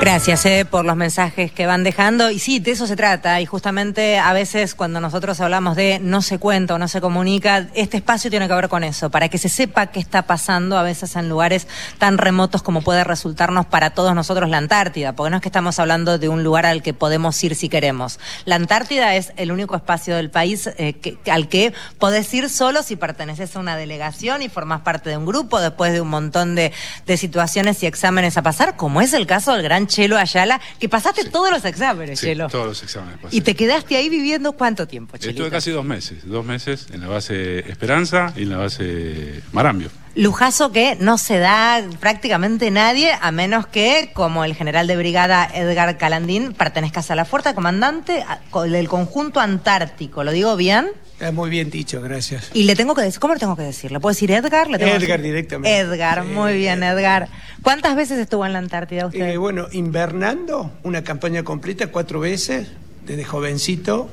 [0.00, 2.30] Gracias eh, por los mensajes que van dejando.
[2.30, 3.38] Y sí, de eso se trata.
[3.42, 7.68] Y justamente a veces cuando nosotros hablamos de no se cuenta o no se comunica,
[7.74, 10.82] este espacio tiene que ver con eso, para que se sepa qué está pasando a
[10.82, 11.68] veces en lugares
[11.98, 15.12] tan remotos como puede resultarnos para todos nosotros la Antártida.
[15.12, 18.18] Porque no es que estamos hablando de un lugar al que podemos ir si queremos.
[18.46, 22.82] La Antártida es el único espacio del país eh, que, al que podés ir solo
[22.82, 26.54] si perteneces a una delegación y formás parte de un grupo después de un montón
[26.54, 26.72] de,
[27.04, 30.88] de situaciones y exámenes a pasar, como es el caso del gran Chelo Ayala, que
[30.88, 32.48] pasaste todos los exámenes, Sí, Chelo.
[32.48, 33.36] todos los exámenes pasé.
[33.36, 35.42] Y te quedaste ahí viviendo cuánto tiempo, Chelito?
[35.42, 39.90] Estuve casi dos meses, dos meses en la base Esperanza y en la base Marambio.
[40.16, 45.48] Lujazo que no se da prácticamente nadie, a menos que, como el general de brigada
[45.54, 48.24] Edgar Calandín, pertenezcas a la fuerza comandante
[48.68, 50.24] del conjunto antártico.
[50.24, 50.88] ¿Lo digo bien?
[51.20, 52.50] Es muy bien dicho, gracias.
[52.54, 53.92] Y le tengo que decir, ¿cómo le tengo que decir?
[53.92, 54.68] ¿Le puedo decir Edgar?
[54.68, 55.78] ¿Le tengo Edgar directamente.
[55.78, 57.28] Edgar, muy bien, Edgar.
[57.62, 59.20] ¿Cuántas veces estuvo en la Antártida usted?
[59.20, 62.68] Eh, bueno, invernando, una campaña completa cuatro veces,
[63.04, 64.08] desde jovencito,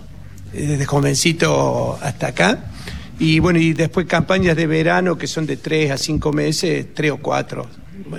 [0.53, 2.59] eh, desde jovencito hasta acá.
[3.19, 7.11] Y bueno, y después campañas de verano que son de tres a cinco meses, tres
[7.11, 7.67] o cuatro.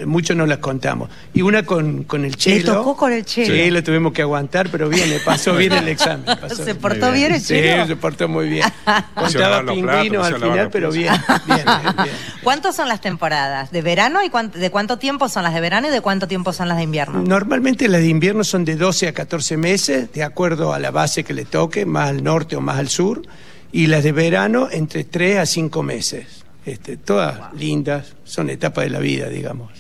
[0.07, 1.09] Muchos no las contamos.
[1.33, 2.75] Y una con, con el chelo.
[2.75, 3.55] tocó con el Chelo.
[3.55, 6.25] Sí, lo tuvimos que aguantar, pero bien, le pasó bien el examen.
[6.41, 7.87] pasó ¿Se portó bien el Sí, Chelo?
[7.87, 8.67] se portó muy bien.
[9.15, 11.15] Contaba pingüinos al final, pero bien,
[11.47, 12.15] bien, bien, bien.
[12.43, 13.71] ¿Cuántos son las temporadas?
[13.71, 16.53] ¿De verano y cuán- de cuánto tiempo son las de verano y de cuánto tiempo
[16.53, 17.23] son las de invierno?
[17.23, 21.25] Normalmente las de invierno son de 12 a 14 meses, de acuerdo a la base
[21.25, 23.23] que le toque, más al norte o más al sur,
[23.73, 26.27] y las de verano entre 3 a 5 meses.
[26.65, 29.71] Este, todas lindas, son etapas de la vida, digamos.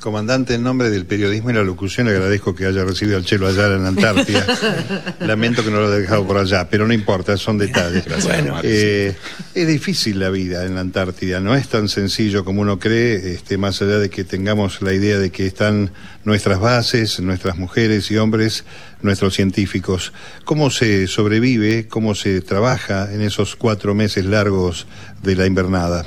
[0.00, 3.48] Comandante, en nombre del periodismo y la locución, le agradezco que haya recibido al Chelo
[3.48, 4.46] allá en la Antártida.
[5.20, 8.04] Lamento que no lo haya dejado por allá, pero no importa, son detalles.
[8.22, 8.60] Bueno.
[8.62, 9.16] Eh,
[9.54, 13.58] es difícil la vida en la Antártida, no es tan sencillo como uno cree, este,
[13.58, 15.90] más allá de que tengamos la idea de que están
[16.24, 18.64] nuestras bases, nuestras mujeres y hombres,
[19.02, 20.12] nuestros científicos.
[20.44, 24.86] ¿Cómo se sobrevive, cómo se trabaja en esos cuatro meses largos
[25.22, 26.04] de la invernada?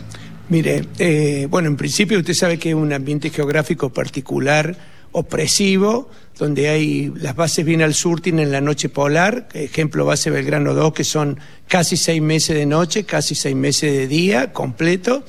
[0.50, 4.76] Mire, eh, bueno, en principio usted sabe que es un ambiente geográfico particular,
[5.14, 10.74] opresivo, donde hay las bases bien al sur tienen la noche polar, ejemplo base Belgrano
[10.74, 15.24] 2, que son casi seis meses de noche, casi seis meses de día completo.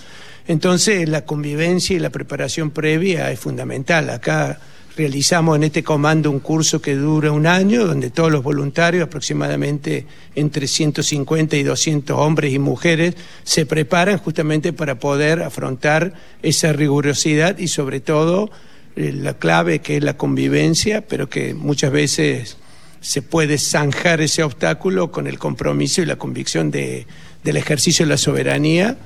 [0.47, 4.11] Entonces la convivencia y la preparación previa es fundamental.
[4.11, 4.59] Acá
[4.97, 10.07] realizamos en este comando un curso que dura un año, donde todos los voluntarios, aproximadamente
[10.35, 17.59] entre 150 y 200 hombres y mujeres, se preparan justamente para poder afrontar esa rigurosidad
[17.59, 18.51] y sobre todo
[18.97, 22.57] eh, la clave que es la convivencia, pero que muchas veces
[23.01, 27.07] se puede zanjar ese obstáculo con el compromiso y la convicción de,
[27.43, 28.97] del ejercicio de la soberanía,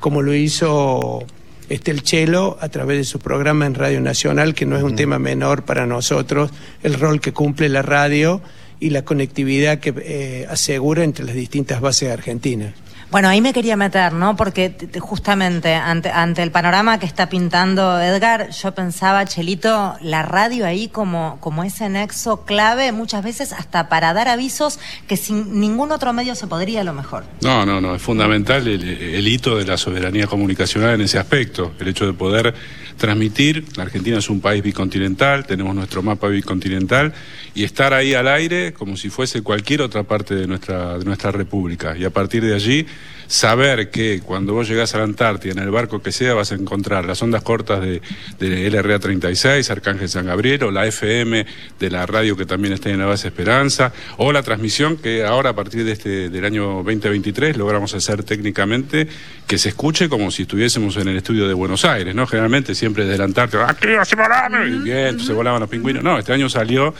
[0.00, 1.26] como lo hizo
[1.72, 4.94] este el Chelo a través de su programa en Radio Nacional, que no es un
[4.94, 6.50] tema menor para nosotros,
[6.82, 8.42] el rol que cumple la radio
[8.78, 12.74] y la conectividad que eh, asegura entre las distintas bases argentinas.
[13.12, 14.36] Bueno, ahí me quería meter, ¿no?
[14.36, 20.64] Porque justamente ante, ante el panorama que está pintando Edgar, yo pensaba, Chelito, la radio
[20.64, 25.92] ahí como, como ese nexo clave, muchas veces hasta para dar avisos que sin ningún
[25.92, 27.24] otro medio se podría a lo mejor.
[27.42, 31.72] No, no, no, es fundamental el, el hito de la soberanía comunicacional en ese aspecto,
[31.80, 32.54] el hecho de poder
[33.02, 37.12] transmitir, la Argentina es un país bicontinental, tenemos nuestro mapa bicontinental,
[37.52, 41.32] y estar ahí al aire como si fuese cualquier otra parte de nuestra, de nuestra
[41.32, 42.86] república, y a partir de allí
[43.26, 46.54] saber que cuando vos llegás a la Antártida, en el barco que sea, vas a
[46.54, 48.02] encontrar las ondas cortas de,
[48.38, 51.46] de LRA 36, Arcángel San Gabriel, o la FM
[51.80, 55.50] de la radio que también está en la base Esperanza, o la transmisión que ahora
[55.50, 59.08] a partir de este, del año 2023 logramos hacer técnicamente
[59.46, 62.26] que se escuche como si estuviésemos en el estudio de Buenos Aires, ¿no?
[62.26, 66.02] Generalmente siempre desde la Antártida, aquí se volaban, y bien, se volaban los pingüinos.
[66.02, 66.94] No, este año salió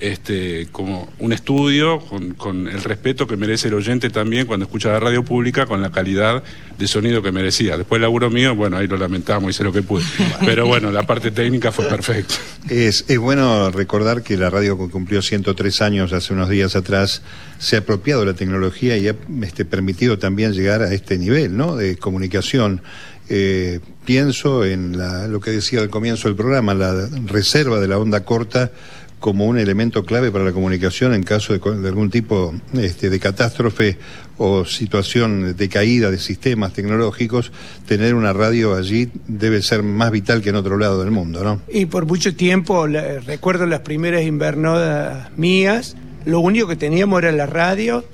[0.00, 4.90] este, como un estudio con, con el respeto que merece el oyente también cuando escucha
[4.90, 6.42] la radio pública, con la calidad
[6.78, 7.76] de sonido que merecía.
[7.76, 10.04] Después el laburo mío, bueno, ahí lo lamentamos, hice lo que pude.
[10.44, 12.34] Pero bueno, la parte técnica fue perfecta.
[12.68, 17.22] Es, es bueno recordar que la radio que cumplió 103 años hace unos días atrás
[17.58, 21.56] se ha apropiado de la tecnología y ha este, permitido también llegar a este nivel
[21.56, 21.76] ¿no?
[21.76, 22.82] de comunicación.
[23.30, 27.98] Eh, pienso en la- lo que decía al comienzo del programa, la reserva de la
[27.98, 28.70] onda corta
[29.18, 33.98] como un elemento clave para la comunicación en caso de, algún tipo este, de catástrofe
[34.36, 37.50] o situación de caída de sistemas tecnológicos,
[37.86, 41.60] tener una radio allí debe ser más vital que en otro lado del mundo, ¿no?
[41.68, 47.46] Y por mucho tiempo, recuerdo las primeras invernadas mías, lo único que teníamos era la
[47.46, 48.04] radio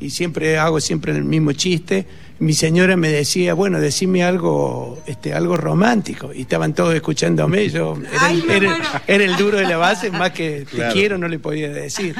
[0.00, 2.06] y siempre hago siempre el mismo chiste.
[2.38, 6.34] Mi señora me decía, bueno, decime algo, este, algo romántico.
[6.34, 7.68] Y estaban todos escuchándome.
[7.70, 8.72] Yo era, el,
[9.06, 12.14] era, el duro de la base, más que te quiero no le podía decir.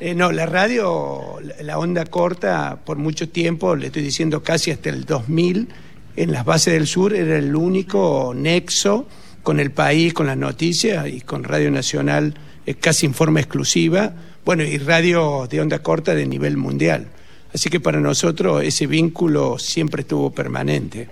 [0.00, 4.90] Eh, no, la radio, la onda corta, por mucho tiempo, le estoy diciendo casi hasta
[4.90, 5.68] el 2000,
[6.16, 9.08] en las bases del sur era el único nexo
[9.42, 12.34] con el país, con las noticias y con Radio Nacional
[12.66, 14.12] eh, casi en forma exclusiva.
[14.44, 17.08] Bueno, y radio de onda corta de nivel mundial.
[17.54, 21.08] Así que para nosotros ese vínculo siempre estuvo permanente.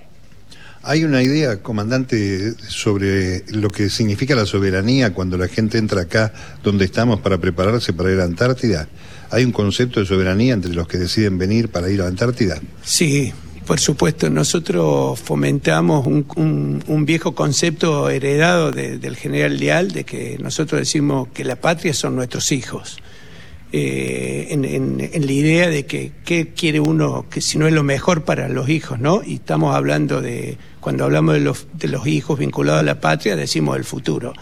[0.82, 6.32] Hay una idea, comandante, sobre lo que significa la soberanía cuando la gente entra acá
[6.62, 8.88] donde estamos para prepararse para ir a la Antártida.
[9.30, 12.58] ¿Hay un concepto de soberanía entre los que deciden venir para ir a la Antártida?
[12.82, 13.30] Sí,
[13.66, 14.30] por supuesto.
[14.30, 21.56] Nosotros fomentamos un, viejo concepto heredado del general Leal de que nosotros decimos que la
[21.56, 22.96] patria son nuestros hijos.
[23.72, 28.24] Eh, en, la idea de que qué quiere uno, que si no es lo mejor
[28.24, 29.22] para los hijos, ¿no?
[29.24, 33.36] Y estamos hablando de, cuando hablamos de los, de los hijos vinculados a la patria,
[33.36, 34.32] decimos el futuro.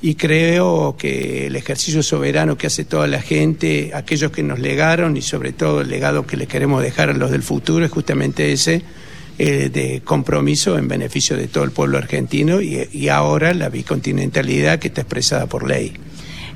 [0.00, 5.16] Y creo que el ejercicio soberano que hace toda la gente, aquellos que nos legaron
[5.16, 8.52] y sobre todo el legado que le queremos dejar a los del futuro es justamente
[8.52, 8.82] ese,
[9.38, 14.86] eh, de compromiso en beneficio de todo el pueblo argentino y ahora la bicontinentalidad que
[14.86, 15.94] está expresada por ley.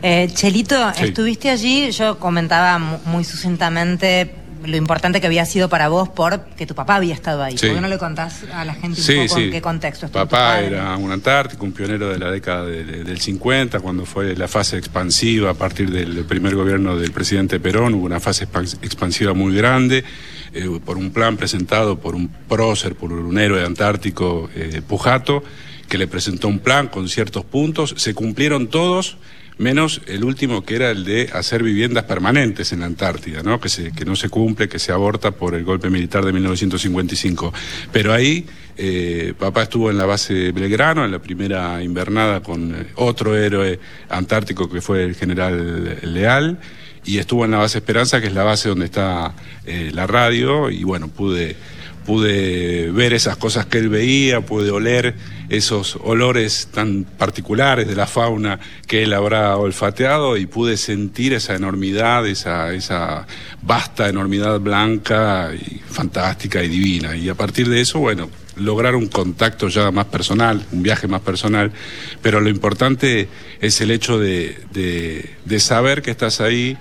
[0.02, 4.34] Eh, Chelito, estuviste allí, yo comentaba muy sucintamente
[4.64, 7.54] lo importante que había sido para vos porque tu papá había estado ahí.
[7.54, 10.96] ¿Por qué no le contás a la gente un poco en qué contexto Papá era
[10.96, 15.54] un antártico, un pionero de la década del 50, cuando fue la fase expansiva a
[15.54, 18.44] partir del primer gobierno del presidente Perón, hubo una fase
[18.82, 20.04] expansiva muy grande,
[20.52, 25.42] eh, por un plan presentado por un prócer, por un héroe antártico, eh, Pujato,
[25.88, 29.18] que le presentó un plan con ciertos puntos, se cumplieron todos
[29.58, 33.60] menos el último que era el de hacer viviendas permanentes en la Antártida, ¿no?
[33.60, 37.52] Que, se, que no se cumple, que se aborta por el golpe militar de 1955.
[37.92, 38.46] Pero ahí
[38.76, 43.78] eh, papá estuvo en la base Belgrano, en la primera invernada con eh, otro héroe
[44.08, 46.58] antártico que fue el general Leal,
[47.04, 49.34] y estuvo en la base Esperanza, que es la base donde está
[49.66, 51.56] eh, la radio, y bueno, pude
[52.04, 55.14] pude ver esas cosas que él veía, pude oler
[55.48, 61.54] esos olores tan particulares de la fauna que él habrá olfateado y pude sentir esa
[61.54, 63.26] enormidad, esa, esa
[63.62, 67.16] vasta enormidad blanca y fantástica y divina.
[67.16, 71.20] Y a partir de eso, bueno, lograr un contacto ya más personal, un viaje más
[71.20, 71.72] personal,
[72.20, 73.28] pero lo importante
[73.60, 76.76] es el hecho de, de, saber que estás ahí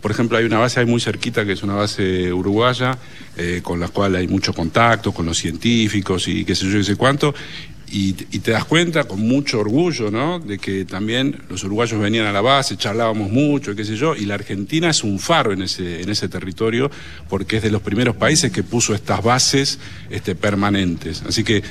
[0.00, 2.98] por ejemplo, hay una base ahí muy cerquita que es una base uruguaya,
[3.36, 6.84] eh, con la cual hay mucho contacto con los científicos y qué sé yo, qué
[6.84, 7.32] sé cuánto.
[7.96, 10.40] Y, te das cuenta con mucho orgullo, ¿no?
[10.40, 14.24] De que también los uruguayos venían a la base, charlábamos mucho, qué sé yo, y
[14.24, 16.90] la Argentina es un faro en ese, en ese territorio
[17.28, 19.78] porque es de los primeros países que puso estas bases
[20.10, 21.22] este, permanentes.
[21.22, 21.62] Así que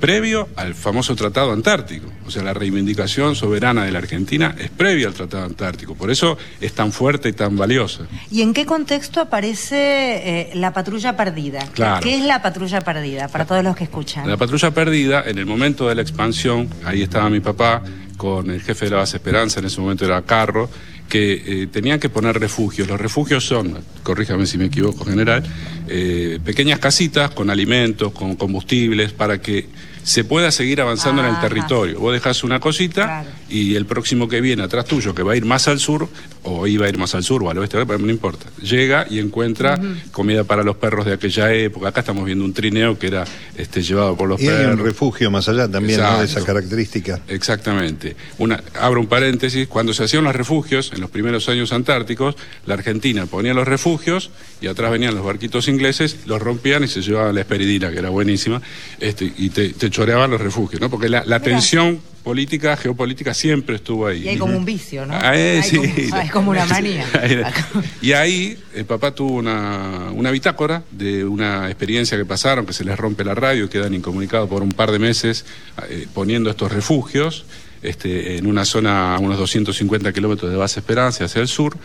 [0.00, 2.10] previo al famoso Tratado Antártico.
[2.26, 5.94] O sea, la reivindicación soberana de la Argentina es previa al Tratado Antártico.
[5.94, 8.06] Por eso es tan fuerte y tan valiosa.
[8.30, 11.60] ¿Y en qué contexto aparece eh, la patrulla perdida?
[11.74, 12.02] Claro.
[12.02, 14.28] ¿Qué es la patrulla perdida para todos los que escuchan?
[14.28, 17.82] La patrulla perdida, en el momento de la expansión, ahí estaba mi papá
[18.16, 20.68] con el jefe de la base Esperanza, en ese momento era Carro,
[21.08, 22.86] que eh, tenían que poner refugios.
[22.88, 25.42] Los refugios son, corríjame si me equivoco, general,
[25.88, 29.66] eh, pequeñas casitas con alimentos, con combustibles, para que
[30.02, 32.00] se pueda seguir avanzando en el territorio.
[32.00, 35.44] Vos dejás una cosita y el próximo que viene atrás tuyo, que va a ir
[35.44, 36.08] más al sur,
[36.42, 39.78] o iba a ir más al sur o al oeste, no importa, llega y encuentra
[40.12, 41.88] comida para los perros de aquella época.
[41.88, 43.24] Acá estamos viendo un trineo que era
[43.56, 44.60] este, llevado por los y perros.
[44.60, 47.20] Hay un refugio más allá también de esa característica.
[47.28, 48.16] Exactamente.
[48.38, 52.74] Una, abro un paréntesis, cuando se hacían los refugios, en los primeros años antárticos, la
[52.74, 54.30] Argentina ponía los refugios
[54.60, 58.10] y atrás venían los barquitos ingleses, los rompían y se llevaban la esperidina, que era
[58.10, 58.60] buenísima,
[58.98, 60.88] este, y te, choreaban los refugios, ¿no?
[60.88, 64.24] Porque la, la tensión política, geopolítica siempre estuvo ahí.
[64.24, 65.14] Y hay como un vicio, ¿no?
[65.14, 65.80] Ah, eh, sí.
[65.82, 67.06] es como una manía.
[68.02, 72.84] y ahí el papá tuvo una, una, bitácora de una experiencia que pasaron, que se
[72.84, 75.44] les rompe la radio y quedan incomunicados por un par de meses
[75.88, 77.44] eh, poniendo estos refugios
[77.82, 81.76] este, en una zona a unos 250 kilómetros de base Esperanza hacia el sur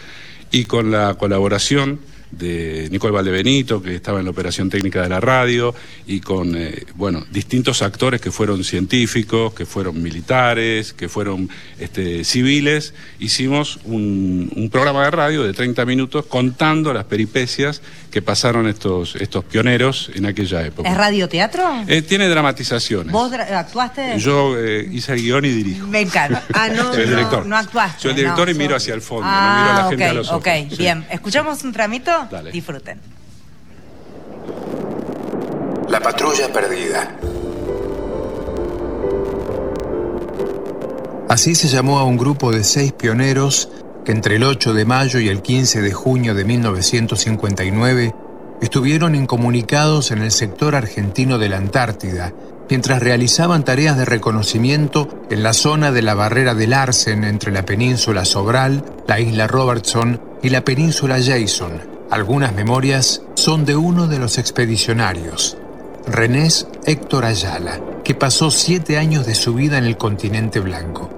[0.52, 2.00] y con la colaboración
[2.38, 5.74] de Nicole Valdebenito, que estaba en la operación técnica de la radio,
[6.06, 11.50] y con, eh, bueno, distintos actores que fueron científicos, que fueron militares, que fueron
[11.80, 17.82] este, civiles, hicimos un, un, programa de radio de 30 minutos contando las peripecias
[18.16, 20.90] que pasaron estos, estos pioneros en aquella época.
[20.90, 21.84] ¿Es radioteatro?
[21.86, 23.12] Eh, tiene dramatizaciones.
[23.12, 24.18] ¿Vos actuaste?
[24.20, 25.88] Yo eh, hice el guion y dirijo.
[25.88, 26.44] Me encanta.
[26.54, 27.46] Ah, no, Soy el director.
[27.46, 28.04] No, actuaste.
[28.04, 30.06] Soy el director y miro hacia el fondo, ah, no miro a la okay, gente
[30.06, 30.40] a los ojos.
[30.40, 31.06] Ok, bien.
[31.10, 32.25] ¿Escuchamos un tramito?
[32.30, 32.52] Dale.
[32.52, 33.00] Disfruten.
[35.90, 37.16] La patrulla perdida.
[41.30, 43.70] Así se llamó a un grupo de seis pioneros
[44.04, 48.14] que entre el 8 de mayo y el 15 de junio de 1959
[48.62, 52.34] estuvieron incomunicados en el sector argentino de la Antártida,
[52.70, 57.66] mientras realizaban tareas de reconocimiento en la zona de la barrera de Larsen entre la
[57.66, 61.95] península Sobral, la isla Robertson y la península Jason.
[62.12, 65.58] Algunas memorias son de uno de los expedicionarios,
[66.06, 71.10] Renés Héctor Ayala, que pasó siete años de su vida en el continente blanco,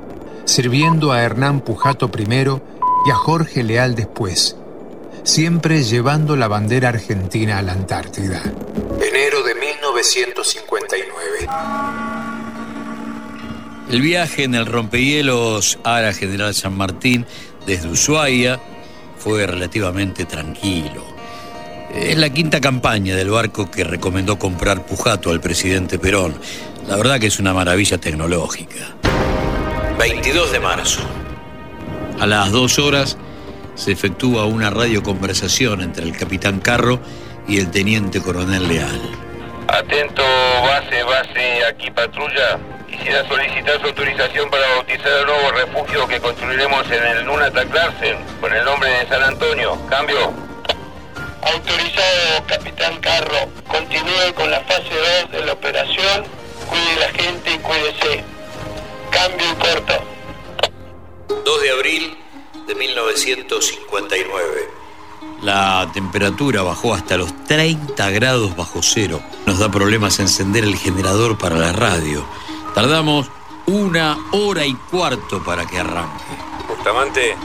[0.46, 2.62] sirviendo a Hernán Pujato primero
[3.06, 4.56] y a Jorge Leal después,
[5.24, 8.41] siempre llevando la bandera argentina a la Antártida.
[9.01, 11.48] Enero de 1959.
[13.89, 17.25] El viaje en el rompehielos Ara General San Martín
[17.65, 18.60] desde Ushuaia
[19.17, 21.05] fue relativamente tranquilo.
[21.93, 26.36] Es la quinta campaña del barco que recomendó comprar Pujato al presidente Perón.
[26.88, 28.95] La verdad que es una maravilla tecnológica.
[29.97, 31.01] 22 de marzo.
[32.19, 33.17] A las dos horas
[33.75, 37.00] se efectúa una radioconversación entre el capitán Carro
[37.47, 39.01] y el teniente coronel Leal.
[39.67, 40.24] Atento,
[40.63, 42.76] base, base, aquí patrulla.
[43.07, 48.17] Quisiera solicitar su autorización para bautizar el nuevo refugio que construiremos en el Nunatak Larsen
[48.41, 49.77] con el nombre de San Antonio.
[49.89, 50.33] Cambio.
[51.41, 53.47] Autorizado, capitán Carro.
[53.65, 54.89] Continúe con la fase
[55.23, 56.25] 2 de la operación.
[56.67, 58.25] Cuide la gente y cuídese.
[59.09, 60.03] Cambio y corto.
[61.45, 62.17] 2 de abril
[62.67, 64.69] de 1959.
[65.43, 69.21] La temperatura bajó hasta los 30 grados bajo cero.
[69.45, 72.25] Nos da problemas encender el generador para la radio.
[72.77, 73.25] Tardamos
[73.65, 76.24] una hora y cuarto para que arranque.
[76.67, 77.36] Bustamante,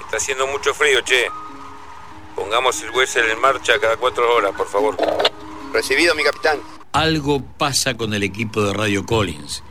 [0.00, 1.26] está haciendo mucho frío, che.
[2.34, 4.96] Pongamos el Wessel en marcha cada cuatro horas, por favor.
[5.70, 6.60] Recibido, mi capitán.
[6.92, 9.62] Algo pasa con el equipo de Radio Collins.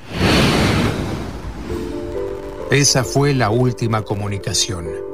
[2.70, 5.09] Esa fue la última comunicación.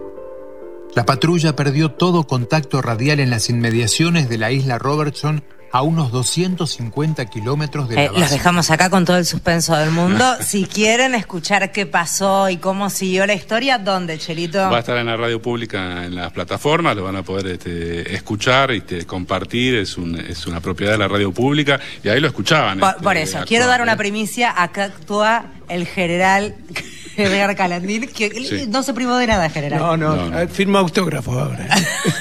[0.95, 6.09] La patrulla perdió todo contacto radial en las inmediaciones de la isla Robertson a unos
[6.13, 8.19] 250 kilómetros de la Eh, base.
[8.21, 10.23] los dejamos acá con todo el suspenso del mundo.
[10.39, 14.57] si quieren escuchar qué pasó y cómo siguió la historia, ¿dónde, Chelito?
[14.69, 18.15] Va a estar en la radio pública, en las plataformas, lo van a poder este,
[18.15, 22.21] escuchar y este, compartir, es, un- es una propiedad de la radio pública y ahí
[22.21, 22.79] lo escuchaban.
[22.79, 23.97] Por, este, por eso, actuar, quiero dar una ¿eh?
[23.97, 24.53] primicia.
[24.63, 26.55] Acá actúa el general
[27.23, 28.65] Edgar Calandín, que Sí.
[28.67, 29.79] no se privó de nada, general.
[29.79, 30.39] No, no, No, no.
[30.39, 31.67] eh, firma autógrafo ahora.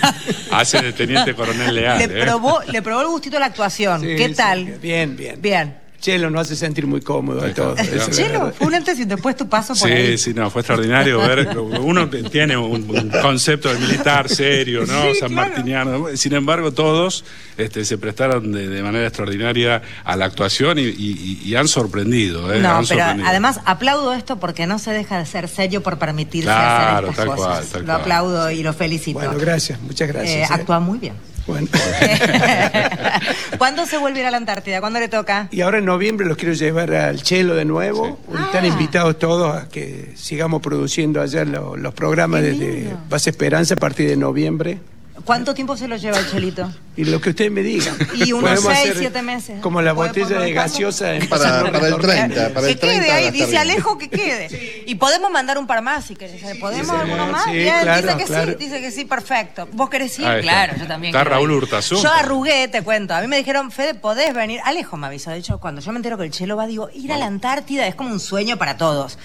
[0.51, 1.99] Hace de teniente coronel leal.
[1.99, 2.25] le, ¿eh?
[2.25, 4.01] probó, le probó el gustito a la actuación.
[4.01, 4.65] Sí, ¿Qué sí, tal?
[4.81, 5.41] Bien, bien.
[5.41, 5.84] Bien.
[6.05, 9.49] Chelo nos hace sentir muy cómodo eso es Chelo, fue un antes y después tu
[9.49, 10.19] paso por ahí.
[10.19, 11.57] Sí, sí, no, fue extraordinario ver.
[11.57, 15.03] Uno tiene un, un concepto de militar serio, ¿no?
[15.05, 15.49] Sí, San claro.
[15.49, 16.07] Martiniano.
[16.15, 17.25] Sin embargo, todos
[17.57, 22.53] este, se prestaron de, de manera extraordinaria a la actuación y, y- y han sorprendido.
[22.53, 22.61] ¿eh?
[22.61, 23.29] No, Han pero sorprendido.
[23.29, 27.17] además aplaudo esto porque no se deja de ser serio por permitirse Claro, hacer estas
[27.17, 27.47] tal cosas.
[27.49, 28.01] cual, tal lo cual.
[28.01, 29.19] aplaudo y lo felicito.
[29.21, 30.51] Bueno, gracias, muchas gracias.
[30.51, 30.55] Eh, eh.
[30.55, 31.15] actúa muy bien.
[31.47, 31.69] Bueno.
[33.59, 34.81] ¿Cuándo se vuelve a ir a la Antártida?
[34.81, 35.49] ¿Cuándo le toca?
[35.51, 38.19] Y ahora en noviembre los quiero llevar al Chelo de nuevo.
[38.47, 38.69] Están Ah.
[38.69, 42.95] invitados todos a que sigamos produciendo allá lo- los programas desde.
[43.09, 44.79] Base Esperanza a partir de noviembre.
[45.25, 46.71] ¿Cuánto tiempo se lo lleva el Chelito?
[46.97, 47.97] Y lo que ustedes me digan.
[48.15, 49.61] Y unos Podemos seis, hacer siete meses.
[49.61, 52.09] Como la ¿Puede botella de gaseosa en Para- para el retorno.
[52.09, 53.59] 30, para el que quede 30 ahí, va a estar dice.
[53.59, 54.85] Alejo que quede.
[54.87, 56.41] Y podemos mandar un par más si querés.
[56.59, 57.45] ¿Podemos Sí, alguno más?
[57.45, 58.53] sí, Bien, claro, dice que claro.
[58.53, 59.69] sí, dice que sí, perfecto.
[59.73, 60.27] ¿Vos querés ir?
[60.27, 60.43] Ahí.
[60.43, 61.15] Claro, yo también.
[61.15, 61.51] Está Raúl.
[61.51, 62.01] Hurtazú.
[62.03, 63.15] Yo arrugué, te cuento.
[63.15, 64.61] A mí me dijeron, Fede, ¿podés venir?
[64.65, 65.31] Alejo me avisó.
[65.31, 67.87] De hecho, cuando yo me entero que el chelo va, digo, ir a la Antártida
[67.87, 69.19] es como un sueño para todos.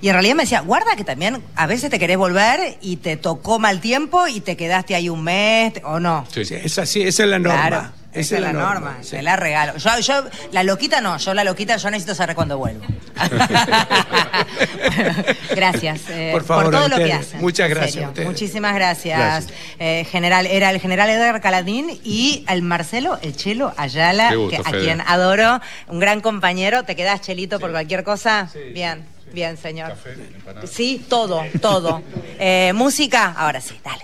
[0.00, 3.16] Y en realidad me decía, guarda que también a veces te querés volver y te
[3.16, 6.26] tocó mal tiempo y te quedaste ahí un mes o no.
[6.32, 6.44] Sí.
[6.44, 7.68] Sí, es así, esa es la norma.
[7.68, 9.08] Claro, esa es la norma, sí.
[9.10, 9.76] se la regalo.
[9.76, 12.84] Yo, yo, la loquita no, yo la loquita, yo necesito saber cuándo vuelvo.
[15.54, 17.40] gracias eh, Por favor, todo a lo que hacen.
[17.40, 18.22] Muchas gracias a.
[18.22, 19.18] Muchísimas gracias.
[19.18, 19.58] Gracias.
[19.78, 24.62] Eh, general, era el general Edgar Caladín y el Marcelo, el Chelo Ayala, Qué gusto,
[24.62, 24.84] que- a Fede.
[24.84, 26.84] quien adoro, un gran compañero.
[26.84, 28.48] ¿Te quedás, Chelito, por cualquier cosa?
[28.72, 29.94] Bien, bien, señor.
[30.70, 32.02] Sí, todo, todo.
[32.38, 34.00] Eh, música, ahora sí, dale.